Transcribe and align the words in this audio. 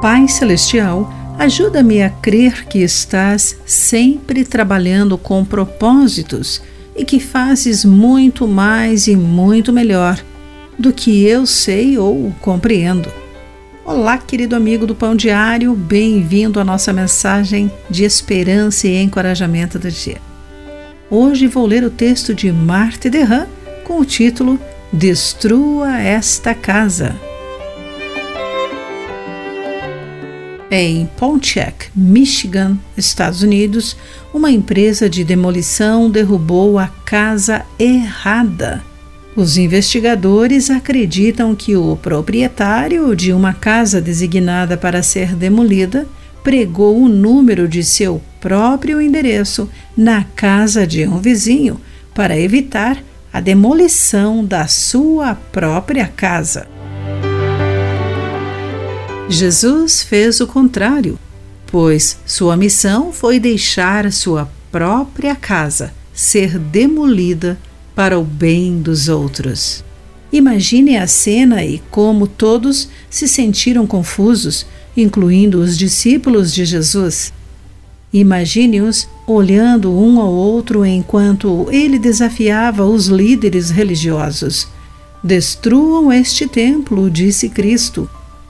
Pai 0.00 0.28
Celestial, 0.28 1.12
ajuda-me 1.36 2.04
a 2.04 2.08
crer 2.08 2.66
que 2.66 2.78
estás 2.78 3.58
sempre 3.66 4.44
trabalhando 4.44 5.18
com 5.18 5.44
propósitos 5.44 6.62
e 6.94 7.04
que 7.04 7.18
fazes 7.18 7.84
muito 7.84 8.46
mais 8.46 9.08
e 9.08 9.16
muito 9.16 9.72
melhor 9.72 10.22
do 10.78 10.92
que 10.92 11.24
eu 11.24 11.44
sei 11.44 11.98
ou 11.98 12.32
compreendo. 12.40 13.10
Olá, 13.84 14.16
querido 14.18 14.54
amigo 14.54 14.86
do 14.86 14.94
Pão 14.94 15.16
Diário, 15.16 15.74
bem-vindo 15.74 16.60
à 16.60 16.64
nossa 16.64 16.92
mensagem 16.92 17.68
de 17.90 18.04
esperança 18.04 18.86
e 18.86 19.02
encorajamento 19.02 19.80
do 19.80 19.90
dia. 19.90 20.20
Hoje 21.10 21.48
vou 21.48 21.66
ler 21.66 21.82
o 21.82 21.90
texto 21.90 22.32
de 22.32 22.52
Marta 22.52 23.10
Derram 23.10 23.48
com 23.82 23.98
o 23.98 24.04
título 24.04 24.60
Destrua 24.92 25.98
esta 25.98 26.54
casa. 26.54 27.27
Em 30.70 31.08
Pontiac, 31.16 31.86
Michigan, 31.96 32.76
Estados 32.94 33.42
Unidos, 33.42 33.96
uma 34.34 34.50
empresa 34.50 35.08
de 35.08 35.24
demolição 35.24 36.10
derrubou 36.10 36.78
a 36.78 36.88
casa 37.06 37.64
errada. 37.78 38.84
Os 39.34 39.56
investigadores 39.56 40.68
acreditam 40.68 41.54
que 41.54 41.74
o 41.74 41.96
proprietário 41.96 43.16
de 43.16 43.32
uma 43.32 43.54
casa 43.54 43.98
designada 43.98 44.76
para 44.76 45.02
ser 45.02 45.34
demolida 45.34 46.06
pregou 46.44 47.00
o 47.00 47.08
número 47.08 47.66
de 47.66 47.82
seu 47.82 48.20
próprio 48.38 49.00
endereço 49.00 49.70
na 49.96 50.22
casa 50.22 50.86
de 50.86 51.06
um 51.06 51.18
vizinho 51.18 51.80
para 52.14 52.38
evitar 52.38 53.02
a 53.32 53.40
demolição 53.40 54.44
da 54.44 54.66
sua 54.66 55.34
própria 55.34 56.06
casa. 56.08 56.77
Jesus 59.28 60.02
fez 60.02 60.40
o 60.40 60.46
contrário, 60.46 61.18
pois 61.66 62.18
sua 62.24 62.56
missão 62.56 63.12
foi 63.12 63.38
deixar 63.38 64.10
sua 64.10 64.50
própria 64.72 65.36
casa 65.36 65.92
ser 66.14 66.58
demolida 66.58 67.58
para 67.94 68.18
o 68.18 68.24
bem 68.24 68.80
dos 68.80 69.08
outros. 69.08 69.84
Imagine 70.32 70.96
a 70.96 71.06
cena 71.06 71.62
e 71.62 71.78
como 71.90 72.26
todos 72.26 72.88
se 73.10 73.28
sentiram 73.28 73.86
confusos, 73.86 74.66
incluindo 74.96 75.60
os 75.60 75.76
discípulos 75.76 76.52
de 76.52 76.64
Jesus. 76.64 77.32
Imagine-os 78.10 79.06
olhando 79.26 79.92
um 79.92 80.20
ao 80.20 80.32
outro 80.32 80.86
enquanto 80.86 81.68
ele 81.70 81.98
desafiava 81.98 82.86
os 82.86 83.08
líderes 83.08 83.68
religiosos. 83.68 84.66
Destruam 85.22 86.10
este 86.10 86.46
templo, 86.48 87.10
disse 87.10 87.50
Cristo, 87.50 88.08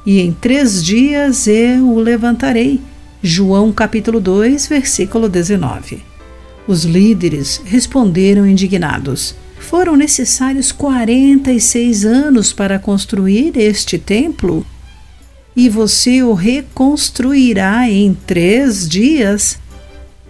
e 0.08 0.22
em 0.22 0.32
três 0.32 0.82
dias 0.82 1.46
eu 1.46 1.86
o 1.86 1.98
levantarei. 1.98 2.80
João 3.22 3.70
capítulo 3.70 4.18
2, 4.18 4.66
versículo 4.66 5.28
19. 5.28 6.02
Os 6.66 6.84
líderes 6.84 7.60
responderam 7.62 8.46
indignados. 8.46 9.34
Foram 9.58 9.96
necessários 9.96 10.72
46 10.72 12.06
anos 12.06 12.54
para 12.54 12.78
construir 12.78 13.52
este 13.58 13.98
templo? 13.98 14.64
E 15.54 15.68
você 15.68 16.22
o 16.22 16.32
reconstruirá 16.32 17.86
em 17.90 18.14
três 18.14 18.88
dias? 18.88 19.58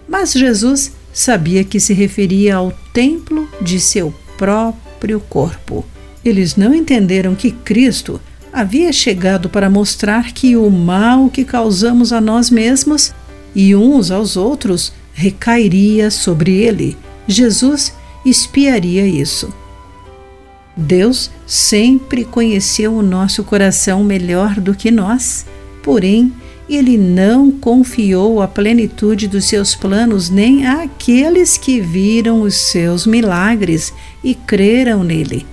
Mas 0.09 0.33
Jesus 0.33 0.91
sabia 1.13 1.63
que 1.63 1.79
se 1.79 1.93
referia 1.93 2.57
ao 2.57 2.73
templo 2.93 3.47
de 3.61 3.79
seu 3.79 4.13
próprio 4.37 5.21
corpo. 5.21 5.85
Eles 6.25 6.57
não 6.57 6.73
entenderam 6.75 7.33
que 7.33 7.49
Cristo 7.49 8.19
havia 8.51 8.91
chegado 8.91 9.49
para 9.49 9.69
mostrar 9.69 10.31
que 10.31 10.55
o 10.55 10.69
mal 10.69 11.29
que 11.29 11.43
causamos 11.43 12.11
a 12.11 12.19
nós 12.19 12.49
mesmos 12.49 13.13
e 13.55 13.75
uns 13.75 14.11
aos 14.11 14.37
outros 14.37 14.93
recairia 15.13 16.09
sobre 16.09 16.51
ele. 16.51 16.97
Jesus 17.27 17.93
espiaria 18.25 19.05
isso. 19.05 19.53
Deus 20.75 21.29
sempre 21.45 22.23
conheceu 22.23 22.93
o 22.93 23.01
nosso 23.01 23.43
coração 23.43 24.03
melhor 24.03 24.59
do 24.59 24.73
que 24.73 24.89
nós, 24.89 25.45
porém, 25.83 26.33
ele 26.69 26.97
não 26.97 27.51
confiou 27.51 28.41
a 28.41 28.47
plenitude 28.47 29.27
dos 29.27 29.45
seus 29.45 29.73
planos 29.73 30.29
nem 30.29 30.67
àqueles 30.67 31.57
que 31.57 31.81
viram 31.81 32.43
os 32.43 32.55
seus 32.55 33.07
milagres 33.07 33.91
e 34.23 34.35
creram 34.35 35.03
nele. 35.03 35.45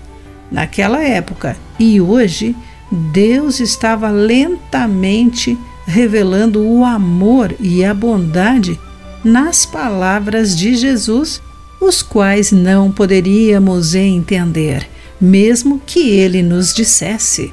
Naquela 0.52 1.02
época 1.02 1.56
e 1.78 2.00
hoje, 2.00 2.54
Deus 2.96 3.60
estava 3.60 4.10
lentamente 4.10 5.58
revelando 5.86 6.66
o 6.66 6.84
amor 6.84 7.54
e 7.60 7.84
a 7.84 7.92
bondade 7.92 8.80
nas 9.22 9.66
palavras 9.66 10.56
de 10.56 10.74
Jesus, 10.74 11.42
os 11.80 12.02
quais 12.02 12.50
não 12.50 12.90
poderíamos 12.90 13.94
entender, 13.94 14.88
mesmo 15.20 15.80
que 15.84 16.10
ele 16.10 16.42
nos 16.42 16.72
dissesse. 16.72 17.52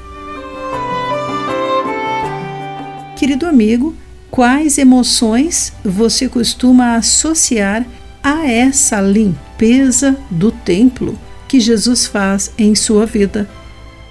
Querido 3.16 3.46
amigo, 3.46 3.94
quais 4.30 4.78
emoções 4.78 5.72
você 5.84 6.28
costuma 6.28 6.96
associar 6.96 7.86
a 8.22 8.46
essa 8.46 9.00
limpeza 9.00 10.16
do 10.30 10.50
templo 10.50 11.18
que 11.46 11.60
Jesus 11.60 12.06
faz 12.06 12.50
em 12.56 12.74
sua 12.74 13.04
vida? 13.04 13.48